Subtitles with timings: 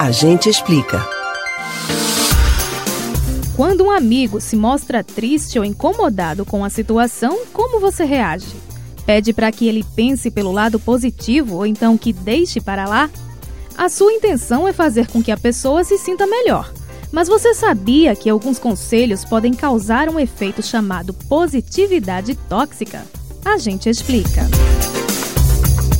[0.00, 1.06] A gente explica.
[3.54, 8.46] Quando um amigo se mostra triste ou incomodado com a situação, como você reage?
[9.04, 13.10] Pede para que ele pense pelo lado positivo ou então que deixe para lá?
[13.76, 16.72] A sua intenção é fazer com que a pessoa se sinta melhor.
[17.12, 23.04] Mas você sabia que alguns conselhos podem causar um efeito chamado positividade tóxica?
[23.44, 24.48] A gente explica.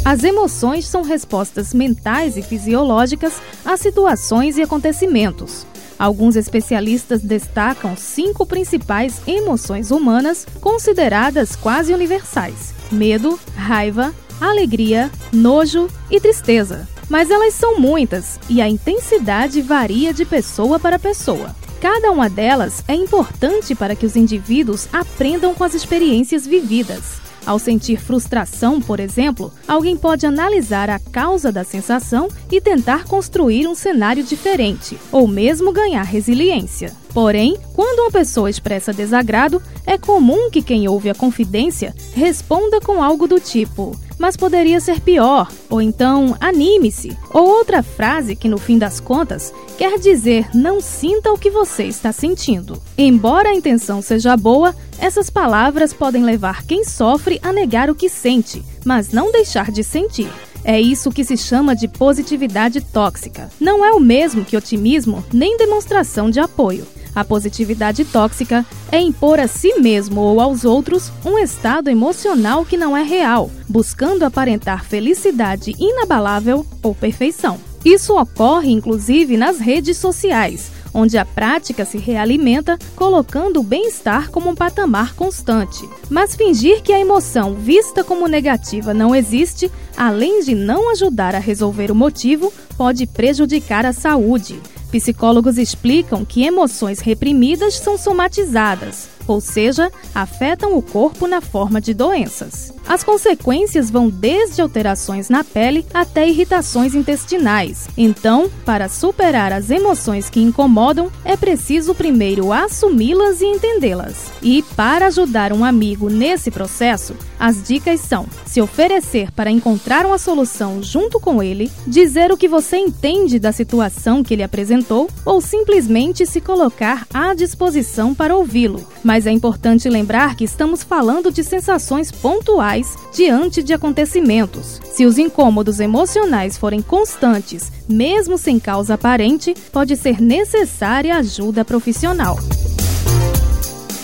[0.05, 5.67] As emoções são respostas mentais e fisiológicas a situações e acontecimentos.
[5.99, 16.19] Alguns especialistas destacam cinco principais emoções humanas consideradas quase universais: medo, raiva, alegria, nojo e
[16.19, 16.89] tristeza.
[17.11, 21.55] Mas elas são muitas e a intensidade varia de pessoa para pessoa.
[21.81, 27.30] Cada uma delas é importante para que os indivíduos aprendam com as experiências vividas.
[27.47, 33.67] Ao sentir frustração, por exemplo, alguém pode analisar a causa da sensação e tentar construir
[33.67, 36.93] um cenário diferente, ou mesmo ganhar resiliência.
[37.13, 43.03] Porém, quando uma pessoa expressa desagrado, é comum que quem ouve a confidência responda com
[43.03, 48.59] algo do tipo: mas poderia ser pior, ou então anime-se, ou outra frase que no
[48.59, 52.81] fim das contas quer dizer não sinta o que você está sentindo.
[52.97, 58.09] Embora a intenção seja boa, essas palavras podem levar quem sofre a negar o que
[58.09, 60.31] sente, mas não deixar de sentir.
[60.63, 63.51] É isso que se chama de positividade tóxica.
[63.59, 66.87] Não é o mesmo que otimismo nem demonstração de apoio.
[67.15, 72.77] A positividade tóxica é impor a si mesmo ou aos outros um estado emocional que
[72.77, 77.59] não é real, buscando aparentar felicidade inabalável ou perfeição.
[77.85, 84.51] Isso ocorre inclusive nas redes sociais, onde a prática se realimenta colocando o bem-estar como
[84.51, 85.89] um patamar constante.
[86.09, 91.39] Mas fingir que a emoção vista como negativa não existe, além de não ajudar a
[91.39, 94.61] resolver o motivo, pode prejudicar a saúde.
[94.91, 101.95] Psicólogos explicam que emoções reprimidas são somatizadas, ou seja, afetam o corpo na forma de
[101.95, 102.73] doenças.
[102.89, 107.89] As consequências vão desde alterações na pele até irritações intestinais.
[107.97, 114.33] Então, para superar as emoções que incomodam, é preciso primeiro assumi-las e entendê-las.
[114.43, 120.19] E para ajudar um amigo nesse processo, as dicas são: se oferecer para encontrar uma
[120.19, 125.41] solução junto com ele, dizer o que você entende da situação que ele apresentou ou
[125.41, 128.85] simplesmente se colocar à disposição para ouvi-lo.
[129.05, 134.81] Mas é importante lembrar que estamos falando de sensações pontuais diante de acontecimentos.
[134.93, 142.37] Se os incômodos emocionais forem constantes, mesmo sem causa aparente, pode ser necessária ajuda profissional.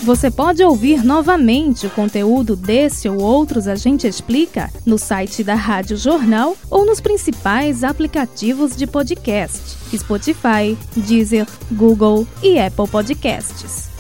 [0.07, 5.57] Você pode ouvir novamente o conteúdo desse ou outros A Gente Explica no site da
[5.57, 13.96] Rádio Jornal ou nos principais aplicativos de podcast: Spotify, Deezer, Google e Apple Podcasts.